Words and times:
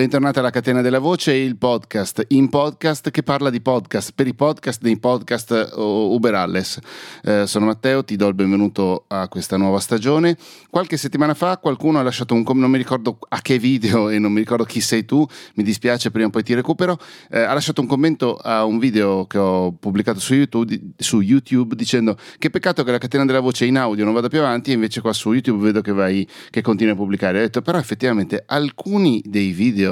Bentornati 0.00 0.38
alla 0.38 0.48
Catena 0.48 0.80
della 0.80 0.98
Voce, 0.98 1.34
il 1.34 1.58
podcast 1.58 2.24
in 2.28 2.48
podcast 2.48 3.10
che 3.10 3.22
parla 3.22 3.50
di 3.50 3.60
podcast 3.60 4.12
per 4.14 4.26
i 4.26 4.32
podcast 4.32 4.80
dei 4.80 4.98
podcast 4.98 5.74
Uber 5.76 6.34
Alles. 6.36 6.78
Eh, 7.22 7.46
sono 7.46 7.66
Matteo, 7.66 8.02
ti 8.02 8.16
do 8.16 8.26
il 8.26 8.32
benvenuto 8.32 9.04
a 9.08 9.28
questa 9.28 9.58
nuova 9.58 9.78
stagione. 9.78 10.38
Qualche 10.70 10.96
settimana 10.96 11.34
fa 11.34 11.58
qualcuno 11.58 11.98
ha 11.98 12.02
lasciato 12.02 12.32
un 12.32 12.44
commento, 12.44 12.62
non 12.62 12.70
mi 12.70 12.78
ricordo 12.78 13.18
a 13.28 13.42
che 13.42 13.58
video 13.58 14.08
e 14.08 14.18
non 14.18 14.32
mi 14.32 14.38
ricordo 14.38 14.64
chi 14.64 14.80
sei 14.80 15.04
tu, 15.04 15.22
mi 15.56 15.62
dispiace, 15.62 16.10
prima 16.10 16.28
o 16.28 16.30
poi 16.30 16.44
ti 16.44 16.54
recupero. 16.54 16.98
Eh, 17.30 17.38
ha 17.38 17.52
lasciato 17.52 17.82
un 17.82 17.86
commento 17.86 18.36
a 18.36 18.64
un 18.64 18.78
video 18.78 19.26
che 19.26 19.36
ho 19.36 19.70
pubblicato 19.72 20.18
su 20.18 20.32
YouTube, 20.32 20.80
su 20.96 21.20
YouTube, 21.20 21.76
dicendo 21.76 22.16
che 22.38 22.48
peccato 22.48 22.84
che 22.84 22.90
la 22.90 22.96
Catena 22.96 23.26
della 23.26 23.40
Voce 23.40 23.66
in 23.66 23.76
audio 23.76 24.06
non 24.06 24.14
vada 24.14 24.28
più 24.28 24.38
avanti 24.38 24.70
e 24.70 24.74
invece 24.74 25.02
qua 25.02 25.12
su 25.12 25.34
YouTube 25.34 25.62
vedo 25.62 25.82
che, 25.82 25.92
vai, 25.92 26.26
che 26.48 26.62
continui 26.62 26.94
a 26.94 26.96
pubblicare. 26.96 27.36
Ho 27.36 27.42
detto 27.42 27.60
però 27.60 27.76
effettivamente 27.76 28.44
alcuni 28.46 29.22
dei 29.26 29.50
video 29.52 29.88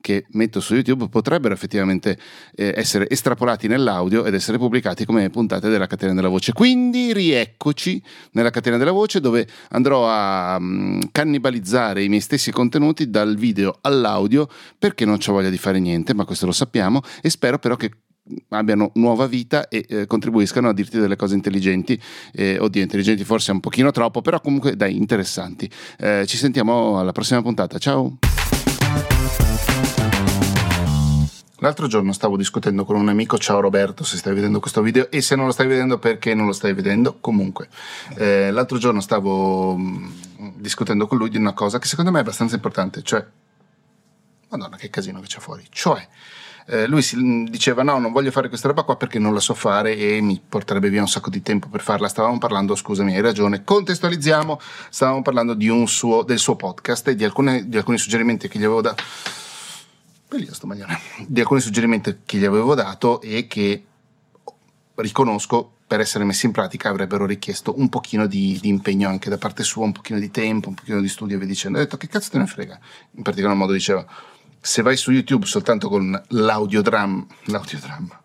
che 0.00 0.26
metto 0.30 0.60
su 0.60 0.74
YouTube 0.74 1.08
potrebbero 1.08 1.54
effettivamente 1.54 2.18
eh, 2.54 2.72
essere 2.76 3.08
estrapolati 3.08 3.66
nell'audio 3.66 4.24
ed 4.24 4.34
essere 4.34 4.58
pubblicati 4.58 5.04
come 5.04 5.28
puntate 5.30 5.68
della 5.68 5.86
catena 5.86 6.14
della 6.14 6.28
voce. 6.28 6.52
Quindi 6.52 7.12
rieccoci 7.12 8.02
nella 8.32 8.50
catena 8.50 8.76
della 8.76 8.92
voce 8.92 9.20
dove 9.20 9.46
andrò 9.70 10.08
a 10.08 10.56
um, 10.56 11.00
cannibalizzare 11.10 12.02
i 12.02 12.08
miei 12.08 12.20
stessi 12.20 12.50
contenuti 12.50 13.10
dal 13.10 13.36
video 13.36 13.78
all'audio 13.80 14.48
perché 14.78 15.04
non 15.04 15.18
ho 15.24 15.32
voglia 15.32 15.50
di 15.50 15.58
fare 15.58 15.78
niente, 15.78 16.14
ma 16.14 16.24
questo 16.24 16.46
lo 16.46 16.52
sappiamo 16.52 17.00
e 17.20 17.30
spero 17.30 17.58
però 17.58 17.76
che 17.76 17.90
abbiano 18.50 18.90
nuova 18.94 19.26
vita 19.26 19.68
e 19.68 19.86
eh, 19.88 20.06
contribuiscano 20.06 20.68
a 20.68 20.74
dirti 20.74 20.98
delle 20.98 21.16
cose 21.16 21.34
intelligenti. 21.34 22.00
Eh, 22.32 22.58
oddio, 22.58 22.82
intelligenti 22.82 23.24
forse 23.24 23.52
un 23.52 23.60
pochino 23.60 23.90
troppo, 23.90 24.20
però 24.20 24.40
comunque 24.40 24.76
dai, 24.76 24.96
interessanti. 24.96 25.68
Eh, 25.98 26.24
ci 26.26 26.36
sentiamo 26.36 26.98
alla 26.98 27.12
prossima 27.12 27.42
puntata. 27.42 27.78
Ciao! 27.78 28.18
L'altro 31.60 31.88
giorno 31.88 32.12
stavo 32.12 32.36
discutendo 32.36 32.84
con 32.84 32.94
un 32.94 33.08
amico, 33.08 33.36
ciao 33.36 33.58
Roberto 33.58 34.04
se 34.04 34.16
stai 34.16 34.32
vedendo 34.32 34.60
questo 34.60 34.80
video 34.80 35.10
e 35.10 35.20
se 35.20 35.34
non 35.34 35.46
lo 35.46 35.50
stai 35.50 35.66
vedendo 35.66 35.98
perché 35.98 36.32
non 36.32 36.46
lo 36.46 36.52
stai 36.52 36.72
vedendo, 36.72 37.16
comunque. 37.20 37.68
Eh, 38.16 38.52
l'altro 38.52 38.78
giorno 38.78 39.00
stavo 39.00 39.76
mm, 39.76 40.08
discutendo 40.54 41.08
con 41.08 41.18
lui 41.18 41.30
di 41.30 41.36
una 41.36 41.54
cosa 41.54 41.80
che 41.80 41.88
secondo 41.88 42.12
me 42.12 42.18
è 42.18 42.20
abbastanza 42.20 42.54
importante, 42.54 43.02
cioè, 43.02 43.26
madonna 44.50 44.76
che 44.76 44.88
casino 44.88 45.18
che 45.18 45.26
c'è 45.26 45.40
fuori, 45.40 45.66
cioè, 45.70 46.06
eh, 46.66 46.86
lui 46.86 47.04
mm, 47.16 47.46
diceva 47.46 47.82
no, 47.82 47.98
non 47.98 48.12
voglio 48.12 48.30
fare 48.30 48.48
questa 48.48 48.68
roba 48.68 48.84
qua 48.84 48.94
perché 48.94 49.18
non 49.18 49.34
la 49.34 49.40
so 49.40 49.54
fare 49.54 49.96
e 49.96 50.20
mi 50.20 50.40
porterebbe 50.48 50.88
via 50.90 51.00
un 51.00 51.08
sacco 51.08 51.28
di 51.28 51.42
tempo 51.42 51.66
per 51.68 51.80
farla. 51.80 52.06
Stavamo 52.06 52.38
parlando, 52.38 52.76
scusami, 52.76 53.16
hai 53.16 53.20
ragione, 53.20 53.64
contestualizziamo, 53.64 54.60
stavamo 54.90 55.22
parlando 55.22 55.56
suo, 55.88 56.22
del 56.22 56.38
suo 56.38 56.54
podcast 56.54 57.08
e 57.08 57.16
di, 57.16 57.24
alcune, 57.24 57.68
di 57.68 57.76
alcuni 57.76 57.98
suggerimenti 57.98 58.46
che 58.46 58.60
gli 58.60 58.64
avevo 58.64 58.80
dato 58.80 59.02
di 61.26 61.40
alcuni 61.40 61.60
suggerimenti 61.60 62.18
che 62.24 62.36
gli 62.36 62.44
avevo 62.44 62.74
dato 62.74 63.20
e 63.22 63.46
che 63.46 63.84
riconosco 64.96 65.72
per 65.86 66.00
essere 66.00 66.24
messi 66.24 66.44
in 66.44 66.52
pratica 66.52 66.90
avrebbero 66.90 67.24
richiesto 67.24 67.78
un 67.78 67.88
pochino 67.88 68.26
di, 68.26 68.58
di, 68.60 68.68
impegno 68.68 69.08
anche 69.08 69.30
da 69.30 69.38
parte 69.38 69.64
sua, 69.64 69.84
un 69.84 69.92
pochino 69.92 70.18
di 70.18 70.30
tempo, 70.30 70.68
un 70.68 70.74
pochino 70.74 71.00
di 71.00 71.08
studio 71.08 71.36
e 71.36 71.38
via 71.38 71.48
dicendo. 71.48 71.78
Ho 71.78 71.80
detto 71.80 71.96
che 71.96 72.08
cazzo 72.08 72.30
te 72.30 72.38
ne 72.38 72.46
frega? 72.46 72.78
In 73.12 73.22
particolar 73.22 73.56
modo 73.56 73.72
diceva, 73.72 74.04
se 74.60 74.82
vai 74.82 74.98
su 74.98 75.12
YouTube 75.12 75.46
soltanto 75.46 75.88
con 75.88 76.22
l'audiodramma, 76.28 77.26
l'audiodramma, 77.44 78.22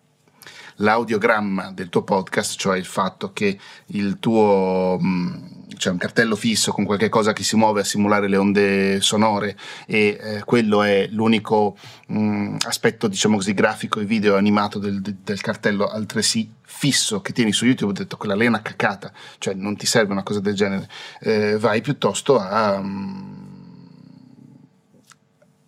l'audiogramma 0.76 1.72
del 1.72 1.88
tuo 1.88 2.02
podcast, 2.02 2.58
cioè 2.58 2.76
il 2.76 2.84
fatto 2.84 3.32
che 3.32 3.58
il 3.86 4.18
tuo... 4.18 4.98
Mh, 5.00 5.53
c'è 5.76 5.90
un 5.90 5.98
cartello 5.98 6.36
fisso 6.36 6.72
con 6.72 6.84
qualche 6.84 7.08
cosa 7.08 7.32
che 7.32 7.42
si 7.42 7.56
muove 7.56 7.80
a 7.80 7.84
simulare 7.84 8.28
le 8.28 8.36
onde 8.36 9.00
sonore 9.00 9.56
e 9.86 10.18
eh, 10.20 10.44
quello 10.44 10.82
è 10.82 11.08
l'unico 11.10 11.76
mh, 12.08 12.18
mm, 12.18 12.56
aspetto 12.66 13.08
diciamo 13.08 13.36
così 13.36 13.54
grafico 13.54 14.00
e 14.00 14.04
video 14.04 14.36
animato 14.36 14.78
del, 14.78 15.00
del, 15.00 15.40
cartello 15.40 15.86
altresì 15.86 16.50
fisso 16.62 17.20
che 17.20 17.32
tieni 17.32 17.52
su 17.52 17.66
YouTube 17.66 17.92
ho 17.92 17.94
detto 17.94 18.16
quella 18.16 18.34
una 18.34 18.62
cacata 18.62 19.12
cioè 19.38 19.54
non 19.54 19.76
ti 19.76 19.86
serve 19.86 20.12
una 20.12 20.22
cosa 20.22 20.40
del 20.40 20.54
genere 20.54 20.88
eh, 21.20 21.56
vai 21.58 21.80
piuttosto 21.80 22.38
a 22.38 22.74
um, 22.74 23.34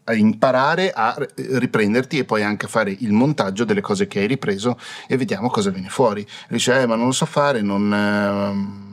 a 0.08 0.14
imparare 0.14 0.92
a 0.92 1.16
riprenderti 1.34 2.19
e 2.19 2.25
poi 2.25 2.42
anche 2.42 2.66
a 2.66 2.69
fare 2.69 2.94
il 2.97 3.12
montaggio 3.12 3.64
delle 3.64 3.81
cose 3.81 4.06
che 4.06 4.20
hai 4.20 4.26
ripreso 4.26 4.78
e 5.08 5.16
vediamo 5.16 5.50
cosa 5.50 5.70
viene 5.70 5.88
fuori. 5.88 6.26
Dice, 6.48 6.81
eh, 6.81 6.86
ma 6.86 6.94
non 6.94 7.06
lo 7.06 7.12
so 7.12 7.26
fare, 7.26 7.60
non, 7.60 7.92
eh, 7.92 8.85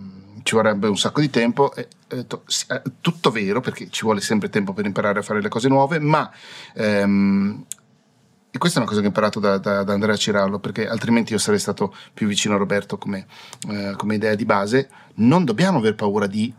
ci 0.44 0.56
vorrebbe 0.56 0.88
un 0.88 0.98
sacco 0.98 1.22
di 1.22 1.30
tempo. 1.30 1.74
E, 1.74 1.88
è 2.08 2.82
tutto 3.02 3.32
vero 3.32 3.60
perché 3.60 3.90
ci 3.90 4.04
vuole 4.04 4.22
sempre 4.22 4.50
tempo 4.50 4.74
per 4.74 4.86
imparare 4.86 5.20
a 5.20 5.24
fare 5.24 5.42
le 5.42 5.50
cose 5.50 5.68
nuove, 5.68 6.00
ma 6.00 6.32
ehm, 6.76 7.66
e 8.56 8.60
questa 8.60 8.78
è 8.78 8.82
una 8.84 8.92
cosa 8.92 9.02
che 9.02 9.08
ho 9.08 9.10
imparato 9.10 9.40
da, 9.40 9.58
da, 9.58 9.82
da, 9.82 9.94
Andrea 9.94 10.16
Cirallo, 10.16 10.60
perché 10.60 10.88
altrimenti 10.88 11.34
io 11.34 11.40
sarei 11.40 11.58
stato 11.58 11.92
più 12.14 12.28
vicino 12.28 12.54
a 12.54 12.58
Roberto 12.60 13.00
come, 13.00 13.26
eh, 13.68 13.96
come 13.98 14.14
idea 14.14 14.36
di 14.36 14.46
base. 14.46 14.90
Non 15.16 15.44
dobbiamo 15.44 15.80
aver 15.80 15.96
paura 15.96 16.28
di 16.28 16.54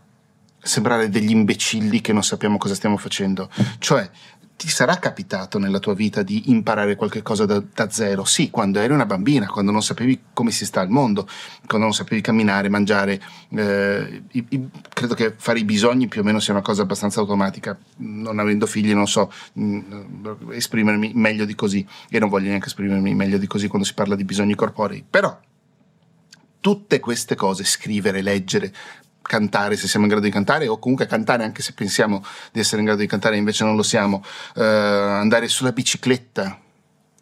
sembrare 0.58 1.08
degli 1.08 1.30
imbecilli 1.30 2.00
che 2.00 2.12
non 2.12 2.24
sappiamo 2.24 2.58
cosa 2.58 2.74
stiamo 2.74 2.96
facendo. 2.96 3.48
Cioè, 3.78 4.10
ti 4.56 4.68
sarà 4.68 4.98
capitato 4.98 5.58
nella 5.58 5.78
tua 5.78 5.94
vita 5.94 6.22
di 6.22 6.50
imparare 6.50 6.94
qualche 6.94 7.22
cosa 7.22 7.44
da, 7.44 7.62
da, 7.74 7.90
zero? 7.90 8.24
Sì, 8.24 8.50
quando 8.50 8.78
eri 8.78 8.92
una 8.92 9.06
bambina, 9.06 9.46
quando 9.46 9.72
non 9.72 9.82
sapevi 9.82 10.26
come 10.32 10.50
si 10.50 10.64
sta 10.64 10.80
al 10.80 10.88
mondo, 10.88 11.26
quando 11.66 11.86
non 11.86 11.94
sapevi 11.94 12.20
camminare, 12.20 12.68
mangiare. 12.68 13.20
Eh, 13.50 14.22
i, 14.32 14.46
i, 14.50 14.68
credo 14.92 15.14
che 15.14 15.34
fare 15.36 15.58
i 15.58 15.64
bisogni 15.64 16.06
più 16.06 16.20
o 16.20 16.24
meno 16.24 16.38
sia 16.38 16.52
una 16.52 16.62
cosa 16.62 16.82
abbastanza 16.82 17.20
automatica. 17.20 17.76
Non 17.96 18.38
avendo 18.38 18.66
figli 18.66 18.94
non 18.94 19.08
so 19.08 19.30
mh, 19.54 19.64
mm, 19.64 20.52
esprimermi 20.52 21.12
meglio 21.14 21.44
di 21.44 21.54
così 21.54 21.86
e 22.08 22.18
non 22.18 22.28
voglio 22.28 22.48
neanche 22.48 22.68
esprimermi 22.68 23.14
meglio 23.14 23.38
di 23.38 23.46
così 23.46 23.66
quando 23.66 23.86
si 23.86 23.94
parla 23.94 24.14
di 24.14 24.24
bisogni 24.24 24.54
corporei. 24.54 25.04
Però 25.08 25.36
tutte 26.64 26.98
queste 26.98 27.34
cose, 27.34 27.62
scrivere, 27.62 28.22
leggere, 28.22 28.72
cantare 29.26 29.76
se 29.76 29.88
siamo 29.88 30.04
in 30.04 30.10
grado 30.10 30.26
di 30.26 30.32
cantare 30.32 30.68
o 30.68 30.78
comunque 30.78 31.06
cantare 31.06 31.44
anche 31.44 31.62
se 31.62 31.72
pensiamo 31.72 32.22
di 32.52 32.60
essere 32.60 32.80
in 32.80 32.86
grado 32.86 33.00
di 33.00 33.06
cantare 33.06 33.34
e 33.34 33.38
invece 33.38 33.64
non 33.64 33.74
lo 33.74 33.82
siamo, 33.82 34.22
uh, 34.54 34.60
andare 34.60 35.48
sulla 35.48 35.72
bicicletta, 35.72 36.58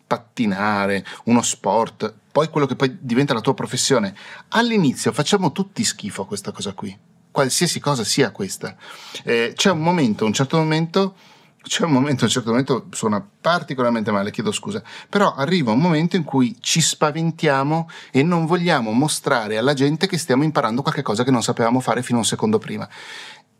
pattinare, 0.07 1.05
uno 1.25 1.41
sport, 1.43 2.13
poi 2.33 2.49
quello 2.49 2.67
che 2.67 2.77
poi 2.77 2.99
diventa 3.01 3.35
la 3.35 3.41
tua 3.41 3.55
professione. 3.55 4.15
All'inizio 4.49 5.13
facciamo 5.13 5.53
tutti 5.53 5.85
schifo 5.85 6.23
a 6.23 6.27
questa 6.27 6.51
cosa 6.51 6.73
qui, 6.73 6.97
qualsiasi 7.31 7.81
cosa 7.81 8.05
sia 8.05 8.31
questa. 8.31 8.77
Eh, 9.23 9.53
c'è 9.55 9.71
un 9.71 9.81
momento, 9.81 10.27
un 10.27 10.33
certo 10.33 10.59
momento 10.59 11.15
c'è 11.63 11.85
un 11.85 11.93
momento, 11.93 12.25
a 12.25 12.27
un 12.27 12.33
certo 12.33 12.51
momento 12.51 12.87
suona 12.91 13.25
particolarmente 13.41 14.11
male, 14.11 14.31
chiedo 14.31 14.53
scusa, 14.53 14.83
però 15.09 15.35
arriva 15.35 15.73
un 15.73 15.81
momento 15.81 16.17
in 16.17 16.25
cui 16.25 16.57
ci 16.61 16.81
spaventiamo 16.81 17.89
e 18.11 18.23
non 18.23 18.47
vogliamo 18.47 18.93
mostrare 18.93 19.57
alla 19.57 19.75
gente 19.75 20.07
che 20.07 20.19
stiamo 20.19 20.43
imparando 20.45 20.83
qualcosa 20.83 21.25
che 21.25 21.31
non 21.31 21.43
sapevamo 21.43 21.81
fare 21.81 22.03
fino 22.03 22.19
a 22.19 22.21
un 22.21 22.27
secondo 22.27 22.59
prima. 22.59 22.89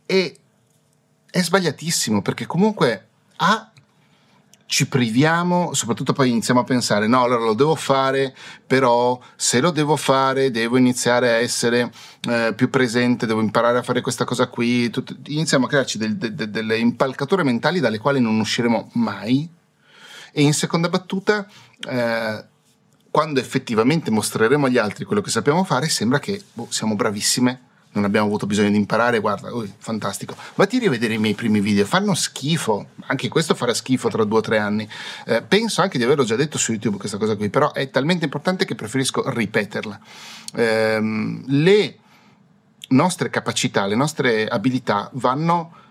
E 0.05 0.37
è 1.29 1.41
sbagliatissimo 1.41 2.21
perché 2.21 2.45
comunque 2.45 3.07
A 3.37 3.72
ci 4.73 4.87
priviamo, 4.87 5.75
soprattutto 5.75 6.13
poi 6.13 6.31
iniziamo 6.31 6.61
a 6.61 6.63
pensare, 6.63 7.05
no, 7.05 7.21
allora 7.21 7.45
lo 7.45 7.53
devo 7.53 7.75
fare, 7.75 8.35
però 8.65 9.19
se 9.35 9.59
lo 9.59 9.69
devo 9.69 9.95
fare 9.95 10.49
devo 10.49 10.77
iniziare 10.77 11.29
a 11.29 11.35
essere 11.35 11.91
eh, 12.27 12.53
più 12.55 12.71
presente, 12.71 13.27
devo 13.27 13.39
imparare 13.39 13.77
a 13.77 13.83
fare 13.83 14.01
questa 14.01 14.25
cosa 14.25 14.47
qui, 14.47 14.89
tutto, 14.89 15.15
iniziamo 15.27 15.67
a 15.67 15.69
crearci 15.69 15.99
del, 15.99 16.15
de, 16.15 16.49
delle 16.49 16.79
impalcature 16.79 17.43
mentali 17.43 17.79
dalle 17.79 17.99
quali 17.99 18.19
non 18.19 18.39
usciremo 18.39 18.89
mai. 18.93 19.47
E 20.31 20.41
in 20.41 20.55
seconda 20.55 20.89
battuta, 20.89 21.47
eh, 21.87 22.43
quando 23.11 23.39
effettivamente 23.39 24.09
mostreremo 24.09 24.65
agli 24.65 24.79
altri 24.79 25.05
quello 25.05 25.21
che 25.21 25.29
sappiamo 25.29 25.63
fare, 25.63 25.87
sembra 25.87 26.17
che 26.17 26.41
boh, 26.51 26.65
siamo 26.71 26.95
bravissime 26.95 27.72
non 27.93 28.03
abbiamo 28.03 28.27
avuto 28.27 28.45
bisogno 28.45 28.69
di 28.69 28.77
imparare, 28.77 29.19
guarda, 29.19 29.53
oh, 29.53 29.65
fantastico. 29.77 30.35
Vatti 30.55 30.77
a 30.77 30.79
rivedere 30.79 31.13
i 31.13 31.17
miei 31.17 31.33
primi 31.33 31.59
video, 31.59 31.85
fanno 31.85 32.13
schifo, 32.13 32.87
anche 33.07 33.27
questo 33.27 33.55
farà 33.55 33.73
schifo 33.73 34.09
tra 34.09 34.23
due 34.23 34.39
o 34.39 34.41
tre 34.41 34.57
anni. 34.57 34.87
Eh, 35.25 35.41
penso 35.41 35.81
anche 35.81 35.97
di 35.97 36.03
averlo 36.03 36.23
già 36.23 36.35
detto 36.35 36.57
su 36.57 36.71
YouTube 36.71 36.97
questa 36.97 37.17
cosa 37.17 37.35
qui, 37.35 37.49
però 37.49 37.71
è 37.71 37.89
talmente 37.89 38.25
importante 38.25 38.65
che 38.65 38.75
preferisco 38.75 39.29
ripeterla. 39.29 39.99
Eh, 40.55 41.43
le 41.45 41.97
nostre 42.89 43.29
capacità, 43.29 43.85
le 43.85 43.95
nostre 43.95 44.47
abilità 44.47 45.09
vanno 45.13 45.81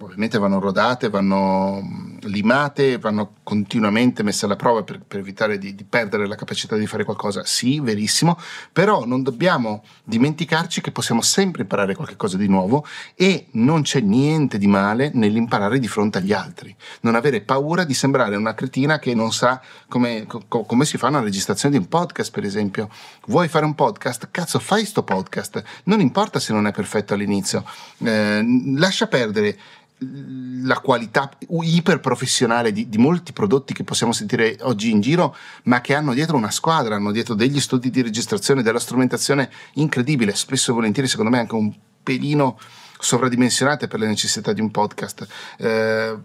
ovviamente 0.00 0.38
vanno 0.38 0.60
rodate, 0.60 1.08
vanno 1.08 2.16
limate, 2.22 2.98
vanno 2.98 3.34
continuamente 3.42 4.22
messe 4.22 4.44
alla 4.44 4.56
prova 4.56 4.82
per, 4.82 5.00
per 5.00 5.20
evitare 5.20 5.58
di, 5.58 5.74
di, 5.74 5.84
perdere 5.84 6.26
la 6.26 6.34
capacità 6.34 6.76
di 6.76 6.86
fare 6.86 7.04
qualcosa. 7.04 7.44
Sì, 7.44 7.80
verissimo, 7.80 8.38
però 8.72 9.04
non 9.04 9.22
dobbiamo 9.22 9.84
dimenticarci 10.04 10.80
che 10.80 10.92
possiamo 10.92 11.20
sempre 11.20 11.62
imparare 11.62 11.94
qualcosa 11.94 12.36
di 12.36 12.48
nuovo 12.48 12.86
e 13.14 13.46
non 13.52 13.82
c'è 13.82 14.00
niente 14.00 14.58
di 14.58 14.66
male 14.66 15.10
nell'imparare 15.14 15.78
di 15.78 15.88
fronte 15.88 16.18
agli 16.18 16.32
altri. 16.32 16.74
Non 17.00 17.14
avere 17.14 17.40
paura 17.40 17.84
di 17.84 17.94
sembrare 17.94 18.36
una 18.36 18.54
cretina 18.54 18.98
che 18.98 19.14
non 19.14 19.32
sa 19.32 19.60
come, 19.88 20.26
co- 20.26 20.62
come 20.62 20.84
si 20.84 20.96
fa 20.96 21.08
una 21.08 21.20
registrazione 21.20 21.76
di 21.76 21.80
un 21.80 21.88
podcast, 21.88 22.30
per 22.30 22.44
esempio. 22.44 22.88
Vuoi 23.26 23.48
fare 23.48 23.64
un 23.64 23.74
podcast? 23.74 24.28
Cazzo, 24.30 24.58
fai 24.58 24.84
sto 24.84 25.02
podcast. 25.02 25.62
Non 25.84 26.00
importa 26.00 26.38
se 26.38 26.52
non 26.52 26.66
è 26.66 26.72
perfetto 26.72 27.14
all'inizio. 27.14 27.64
Eh, 27.98 28.44
lascia 28.76 29.06
perdere 29.06 29.58
la 30.00 30.78
qualità 30.80 31.30
iperprofessionale 31.48 32.72
di, 32.72 32.88
di 32.88 32.98
molti 32.98 33.32
prodotti 33.32 33.74
che 33.74 33.84
possiamo 33.84 34.12
sentire 34.12 34.56
oggi 34.62 34.90
in 34.90 35.00
giro, 35.00 35.34
ma 35.64 35.80
che 35.80 35.94
hanno 35.94 36.14
dietro 36.14 36.36
una 36.36 36.50
squadra, 36.50 36.94
hanno 36.94 37.12
dietro 37.12 37.34
degli 37.34 37.60
studi 37.60 37.90
di 37.90 38.02
registrazione, 38.02 38.62
della 38.62 38.78
strumentazione 38.78 39.50
incredibile, 39.74 40.34
spesso 40.34 40.70
e 40.70 40.74
volentieri 40.74 41.08
secondo 41.08 41.30
me 41.30 41.38
anche 41.38 41.54
un 41.54 41.72
pelino 42.02 42.58
sovradimensionate 42.98 43.88
per 43.88 44.00
le 44.00 44.06
necessità 44.06 44.52
di 44.52 44.60
un 44.60 44.70
podcast. 44.70 45.26
Eh, 45.58 46.16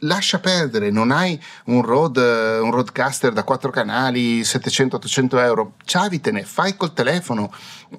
lascia 0.00 0.38
perdere, 0.38 0.90
non 0.90 1.10
hai 1.10 1.40
un 1.66 1.82
road, 1.82 2.16
un 2.16 2.70
roadcaster 2.70 3.32
da 3.32 3.44
quattro 3.44 3.70
canali, 3.70 4.40
700-800 4.42 5.38
euro, 5.38 5.74
ciavitene, 5.84 6.44
fai 6.44 6.76
col 6.76 6.92
telefono 6.92 7.52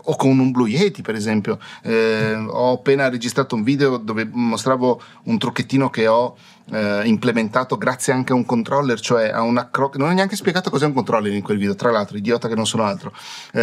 o 0.03 0.15
con 0.15 0.37
un 0.37 0.51
Blue 0.51 0.69
Yeti 0.69 1.01
per 1.01 1.15
esempio. 1.15 1.59
Eh, 1.81 2.33
ho 2.35 2.73
appena 2.73 3.09
registrato 3.09 3.55
un 3.55 3.63
video 3.63 3.97
dove 3.97 4.27
mostravo 4.31 5.01
un 5.23 5.37
trucchettino 5.37 5.89
che 5.89 6.07
ho 6.07 6.35
eh, 6.71 7.01
implementato 7.05 7.77
grazie 7.77 8.13
anche 8.13 8.33
a 8.33 8.35
un 8.35 8.45
controller, 8.45 8.99
cioè 8.99 9.29
a 9.29 9.41
un 9.41 9.57
accrocchio. 9.57 9.99
Non 9.99 10.09
ho 10.09 10.13
neanche 10.13 10.35
spiegato 10.35 10.69
cos'è 10.69 10.85
un 10.85 10.93
controller 10.93 11.33
in 11.33 11.43
quel 11.43 11.57
video, 11.57 11.75
tra 11.75 11.91
l'altro, 11.91 12.17
idiota 12.17 12.47
che 12.47 12.55
non 12.55 12.67
sono 12.67 12.83
altro. 12.83 13.13
Eh, 13.51 13.61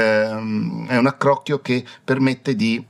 è 0.88 0.96
un 0.96 1.06
accrocchio 1.06 1.60
che 1.60 1.84
permette 2.04 2.54
di 2.54 2.84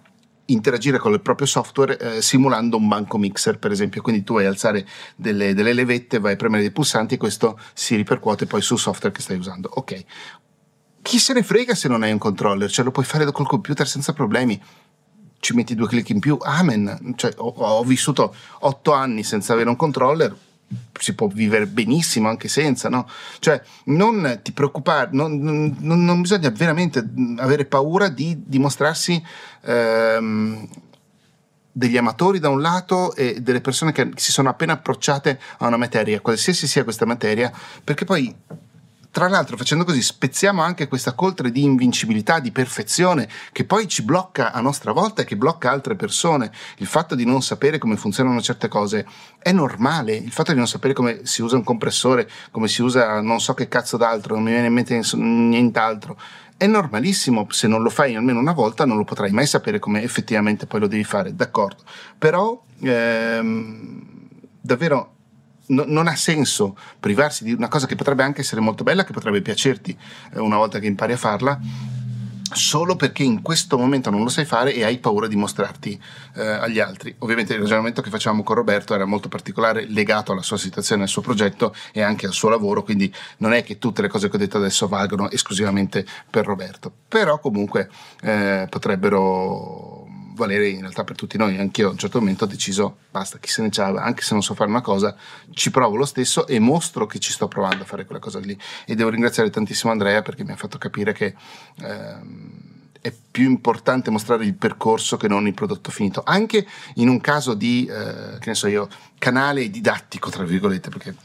interagire 0.52 0.99
con 0.99 1.12
il 1.12 1.20
proprio 1.20 1.46
software 1.46 1.99
eh, 1.99 2.22
simulando 2.22 2.76
un 2.76 2.88
banco 2.88 3.19
mixer 3.19 3.58
per 3.58 3.70
esempio. 3.70 4.02
Quindi 4.02 4.22
tu 4.22 4.34
vai 4.34 4.46
a 4.46 4.49
alzare 4.49 4.87
delle, 5.16 5.54
delle, 5.54 5.72
levette 5.72 6.19
vai 6.19 6.34
a 6.34 6.37
premere 6.37 6.62
dei 6.62 6.70
pulsanti 6.70 7.14
e 7.14 7.19
questo 7.19 7.58
si 7.75 7.96
ripercuote 7.96 8.46
poi 8.46 8.62
sul 8.62 8.78
software 8.78 9.14
che 9.14 9.22
stai 9.22 9.37
usando. 9.37 9.70
Ok. 9.75 10.04
Chi 11.02 11.19
se 11.19 11.32
ne 11.32 11.43
frega 11.43 11.75
se 11.75 11.88
non 11.88 12.02
hai 12.02 12.12
un 12.12 12.19
controller? 12.19 12.70
Cioè 12.70 12.84
lo 12.84 12.93
puoi 12.93 13.04
fare 13.04 13.31
col 13.32 13.46
computer 13.46 13.88
senza 13.88 14.12
problemi. 14.12 14.60
Ci 15.40 15.54
metti 15.54 15.75
due 15.75 15.88
clic 15.88 16.10
in 16.10 16.20
più 16.20 16.37
amen. 16.40 17.14
Cioè, 17.16 17.32
ho, 17.37 17.48
ho 17.56 17.82
vissuto 17.82 18.34
otto 18.60 18.93
anni 18.93 19.25
senza 19.25 19.52
avere 19.52 19.69
un 19.69 19.76
controller 19.76 20.37
si 20.98 21.14
può 21.14 21.26
vivere 21.26 21.66
benissimo 21.66 22.28
anche 22.28 22.48
senza, 22.48 22.88
no? 22.88 23.08
Cioè, 23.38 23.60
non 23.86 24.40
ti 24.42 24.52
preoccupare, 24.52 25.10
non, 25.12 25.38
non, 25.38 26.04
non 26.04 26.20
bisogna 26.20 26.50
veramente 26.50 27.06
avere 27.38 27.64
paura 27.64 28.08
di 28.08 28.42
dimostrarsi 28.46 29.22
ehm, 29.62 30.69
degli 31.72 31.96
amatori 31.96 32.38
da 32.38 32.50
un 32.50 32.60
lato 32.60 33.14
e 33.14 33.40
delle 33.40 33.60
persone 33.60 33.92
che 33.92 34.10
si 34.16 34.30
sono 34.30 34.50
appena 34.50 34.74
approcciate 34.74 35.40
a 35.58 35.66
una 35.66 35.78
materia, 35.78 36.20
qualsiasi 36.20 36.66
sia 36.66 36.84
questa 36.84 37.06
materia, 37.06 37.50
perché 37.82 38.04
poi 38.04 38.34
tra 39.12 39.29
l'altro, 39.29 39.59
facendo 39.59 39.85
così, 39.85 40.00
spezziamo 40.00 40.62
anche 40.62 40.88
questa 40.88 41.12
coltre 41.12 41.50
di 41.50 41.62
invincibilità, 41.62 42.41
di 42.41 42.50
perfezione, 42.50 43.29
che 43.53 43.67
poi 43.67 43.87
ci 43.87 44.05
blocca 44.05 44.53
a 44.53 44.61
nostra 44.62 44.93
volta 44.93 45.20
e 45.20 45.26
che 45.26 45.37
blocca 45.37 45.70
altre 45.70 45.97
persone. 45.97 46.50
Il 46.79 46.87
fatto 46.87 47.14
di 47.14 47.26
non 47.26 47.43
sapere 47.43 47.76
come 47.76 47.99
funzionano 47.99 48.41
certe 48.41 48.69
cose 48.69 49.06
è 49.38 49.53
normale. 49.53 50.14
Il 50.14 50.32
fatto 50.32 50.53
di 50.53 50.56
non 50.56 50.67
sapere 50.67 50.94
come 50.94 51.26
si 51.26 51.43
usa 51.43 51.56
un 51.56 51.62
compressore, 51.62 52.26
come 52.50 52.69
si 52.69 52.81
usa 52.81 53.20
non 53.20 53.38
so 53.38 53.53
che 53.53 53.69
cazzo 53.69 53.99
d'altro, 53.99 54.35
non 54.35 54.44
mi 54.44 54.53
viene 54.53 54.69
in 54.69 54.73
mente 54.73 54.99
nient'altro. 55.12 56.19
È 56.56 56.67
normalissimo, 56.67 57.47
se 57.50 57.69
non 57.69 57.82
lo 57.82 57.91
fai 57.91 58.15
almeno 58.15 58.38
una 58.38 58.53
volta 58.53 58.87
non 58.87 58.97
lo 58.97 59.05
potrai 59.05 59.31
mai 59.31 59.47
sapere 59.47 59.79
come 59.79 60.03
effettivamente 60.03 60.65
poi 60.65 60.81
lo 60.81 60.87
devi 60.87 61.05
fare, 61.05 61.35
d'accordo. 61.35 61.82
Però 62.17 62.65
ehm, 62.81 64.06
davvero 64.58 65.17
no, 65.67 65.85
non 65.87 66.06
ha 66.06 66.17
senso 66.17 66.76
privarsi 66.99 67.44
di 67.44 67.53
una 67.53 67.69
cosa 67.69 67.87
che 67.87 67.97
potrebbe 67.97 68.23
anche 68.23 68.41
essere 68.41 68.61
molto 68.61 68.85
bella, 68.85 69.05
che 69.05 69.12
potrebbe 69.12 69.43
piacerti 69.43 69.97
eh, 70.35 70.41
una 70.41 70.56
volta 70.56 70.79
che 70.79 70.87
impari 70.87 71.12
a 71.12 71.17
farla, 71.17 71.59
solo 72.55 72.97
perché 72.97 73.23
in 73.23 73.43
questo 73.43 73.79
momento 73.79 74.11
non 74.11 74.23
lo 74.23 74.29
sai 74.29 74.44
fare 74.44 74.75
e 74.75 74.85
hai 74.85 74.99
paura 74.99 75.26
di 75.26 75.37
mostrarti 75.37 76.00
eh, 76.35 76.47
agli 76.47 76.81
altri. 76.81 77.14
Ovviamente 77.19 77.55
il 77.55 77.61
ragionamento 77.61 78.03
che 78.03 78.11
facevamo 78.11 78.43
con 78.43 78.56
Roberto 78.56 78.94
era 78.94 79.05
molto 79.05 79.29
particolare, 79.29 79.87
legato 79.88 80.32
alla 80.32 80.43
sua 80.43 80.59
situazione, 80.59 81.03
al 81.03 81.09
suo 81.09 81.23
progetto 81.23 81.75
e 81.93 82.03
anche 82.03 82.26
al 82.26 82.32
suo 82.32 82.49
lavoro, 82.49 82.82
quindi 82.82 83.12
non 83.38 83.53
è 83.53 83.62
che 83.62 83.79
tutte 83.79 84.03
le 84.03 84.08
cose 84.08 84.29
che 84.29 84.37
ho 84.37 84.38
detto 84.38 84.58
adesso 84.58 84.88
valgono 84.88 85.31
esclusivamente 85.31 86.05
per 86.29 86.44
Roberto, 86.44 86.93
però 87.08 87.38
comunque 87.38 87.88
eh, 88.20 88.67
potrebbero 88.69 90.01
valere 90.44 90.69
in 90.69 90.81
realtà 90.81 91.05
per 91.05 91.17
tutti 91.17 91.37
noi. 91.37 91.59
Anch'io 91.59 91.89
a 91.89 91.91
un 91.93 91.99
certo 91.99 92.19
momento 92.19 92.44
ho 92.44 92.47
deciso, 92.47 92.99
basta, 93.11 93.39
chi 93.39 93.49
se 93.49 93.62
ne 93.62 93.69
c'ha, 93.71 93.87
anche 93.87 94.23
se 94.23 94.35
non 94.35 94.43
so 94.43 94.55
fare 94.55 94.71
una 94.71 94.81
cosa, 94.81 95.17
ci 95.53 95.71
provo 95.71 95.97
lo 95.97 96.05
stesso 96.05 96.47
e 96.47 96.59
mostro 96.59 97.06
che 97.06 97.19
ci 97.19 97.33
sto 97.33 97.49
provando 97.49 97.83
a 97.83 97.87
fare 97.87 98.05
quella 98.05 98.21
cosa 98.21 98.39
lì. 98.39 98.59
E 98.87 98.94
devo 98.94 99.11
ringraziare 99.11 99.50
tantissimo 99.50 99.93
Andrea 99.93 100.23
perché 100.23 100.44
mi 100.44 100.53
ha 100.53 100.56
fatto 100.56 100.79
capire 100.79 101.12
che... 101.12 101.35
Ehm, 101.83 102.71
è 103.03 103.12
più 103.33 103.50
importante 103.50 104.12
mostrare 104.12 104.44
il 104.44 104.55
percorso 104.55 105.17
che 105.17 105.27
non 105.27 105.49
il 105.49 105.55
prodotto 105.55 105.91
finito, 105.91 106.23
anche 106.25 106.65
in 106.94 107.09
un 107.09 107.21
caso 107.21 107.55
di, 107.55 107.85
eh, 107.85 108.39
che 108.39 108.49
ne 108.49 108.55
so 108.55 108.69
io, 108.69 108.89
canale 109.19 109.69
didattico, 109.69 110.31
tra 110.31 110.44
virgolette, 110.44 110.89
perché 110.89 111.17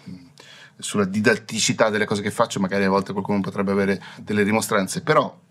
sulla 0.80 1.06
didatticità 1.06 1.90
delle 1.90 2.06
cose 2.06 2.24
che 2.24 2.31
faccio 2.31 2.60
magari 2.60 2.84
a 2.84 2.90
volte 2.90 3.12
qualcuno 3.12 3.42
potrebbe 3.42 3.72
avere 3.72 4.02
delle 4.18 4.44
dimostranze, 4.44 5.02
però 5.02 5.46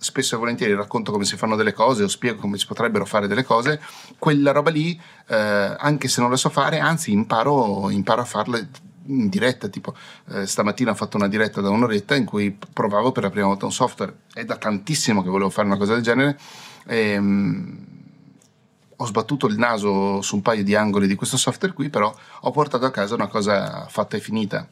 spesso 0.00 0.34
e 0.34 0.38
volentieri 0.38 0.74
racconto 0.74 1.12
come 1.12 1.24
si 1.24 1.36
fanno 1.36 1.56
delle 1.56 1.74
cose 1.74 2.02
o 2.02 2.08
spiego 2.08 2.40
come 2.40 2.56
si 2.56 2.66
potrebbero 2.66 3.04
fare 3.04 3.26
delle 3.28 3.44
cose, 3.44 3.80
quella 4.18 4.50
roba 4.50 4.70
lì, 4.70 4.98
eh, 5.28 5.36
anche 5.36 6.08
se 6.08 6.22
non 6.22 6.30
la 6.30 6.36
so 6.36 6.48
fare, 6.48 6.78
anzi 6.78 7.12
imparo, 7.12 7.90
imparo 7.90 8.22
a 8.22 8.24
farle 8.24 8.68
in 9.06 9.28
diretta, 9.28 9.68
tipo 9.68 9.94
eh, 10.30 10.46
stamattina 10.46 10.92
ho 10.92 10.94
fatto 10.94 11.16
una 11.16 11.28
diretta 11.28 11.60
da 11.60 11.68
un'oretta 11.68 12.14
in 12.14 12.24
cui 12.24 12.56
provavo 12.72 13.12
per 13.12 13.24
la 13.24 13.30
prima 13.30 13.46
volta 13.46 13.66
un 13.66 13.72
software, 13.72 14.14
è 14.32 14.44
da 14.44 14.56
tantissimo 14.56 15.22
che 15.22 15.28
volevo 15.28 15.50
fare 15.50 15.66
una 15.66 15.76
cosa 15.76 15.92
del 15.94 16.02
genere, 16.02 16.38
e, 16.86 16.96
ehm, 17.10 17.78
ho 18.96 19.06
sbattuto 19.06 19.46
il 19.46 19.56
naso 19.56 20.20
su 20.20 20.36
un 20.36 20.42
paio 20.42 20.62
di 20.62 20.74
angoli 20.74 21.06
di 21.06 21.14
questo 21.14 21.36
software 21.36 21.74
qui, 21.74 21.88
però 21.88 22.14
ho 22.40 22.50
portato 22.50 22.84
a 22.84 22.90
casa 22.90 23.14
una 23.14 23.28
cosa 23.28 23.86
fatta 23.88 24.16
e 24.16 24.20
finita. 24.20 24.68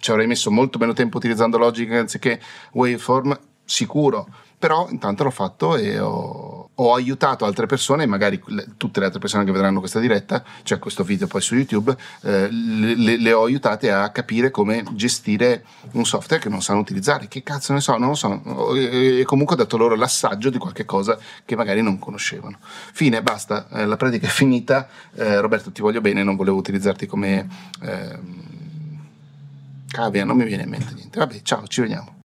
Ci 0.00 0.10
avrei 0.10 0.26
messo 0.26 0.50
molto 0.50 0.78
meno 0.78 0.94
tempo 0.94 1.18
utilizzando 1.18 1.58
Logic 1.58 1.90
anziché 1.92 2.40
Waveform, 2.72 3.38
sicuro, 3.68 4.26
però 4.58 4.88
intanto 4.90 5.22
l'ho 5.22 5.30
fatto 5.30 5.76
e 5.76 6.00
ho, 6.00 6.70
ho, 6.74 6.94
aiutato 6.94 7.44
altre 7.44 7.66
persone, 7.66 8.06
magari 8.06 8.42
tutte 8.76 8.98
le 8.98 9.06
altre 9.06 9.20
persone 9.20 9.44
che 9.44 9.52
vedranno 9.52 9.78
questa 9.78 10.00
diretta, 10.00 10.42
cioè 10.62 10.78
questo 10.78 11.04
video 11.04 11.26
poi 11.26 11.42
su 11.42 11.54
YouTube, 11.54 11.94
eh, 12.22 12.48
le, 12.50 13.18
le, 13.18 13.32
ho 13.32 13.44
aiutate 13.44 13.92
a 13.92 14.10
capire 14.10 14.50
come 14.50 14.82
gestire 14.92 15.64
un 15.92 16.04
software 16.04 16.42
che 16.42 16.48
non 16.48 16.62
sanno 16.62 16.80
utilizzare. 16.80 17.28
Che 17.28 17.42
cazzo 17.42 17.72
ne 17.72 17.80
so, 17.80 17.96
non 17.98 18.08
lo 18.08 18.14
so. 18.14 18.74
E, 18.74 19.22
comunque 19.24 19.54
ho 19.54 19.58
dato 19.58 19.76
loro 19.76 19.94
l'assaggio 19.94 20.50
di 20.50 20.58
qualche 20.58 20.84
cosa 20.84 21.18
che 21.44 21.54
magari 21.54 21.82
non 21.82 21.98
conoscevano. 21.98 22.58
Fine, 22.60 23.22
basta, 23.22 23.68
eh, 23.70 23.86
la 23.86 23.96
pratica 23.96 24.26
è 24.26 24.30
finita. 24.30 24.88
Eh, 25.14 25.40
Roberto, 25.40 25.70
ti 25.70 25.82
voglio 25.82 26.00
bene, 26.00 26.22
non 26.24 26.36
volevo 26.36 26.56
utilizzarti 26.56 27.06
come... 27.06 27.46
Ehm, 27.82 28.46
cavia, 29.90 30.24
non 30.24 30.36
mi 30.36 30.44
viene 30.44 30.64
in 30.64 30.68
mente 30.70 30.94
niente. 30.94 31.18
Vabbè, 31.18 31.42
ciao, 31.42 31.66
ci 31.66 31.80
vediamo. 31.82 32.16